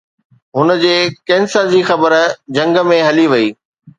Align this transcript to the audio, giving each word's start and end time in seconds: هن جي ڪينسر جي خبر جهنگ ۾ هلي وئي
هن 0.59 0.69
جي 0.83 0.93
ڪينسر 1.31 1.69
جي 1.75 1.81
خبر 1.89 2.17
جهنگ 2.57 2.83
۾ 2.93 2.99
هلي 3.09 3.29
وئي 3.35 3.47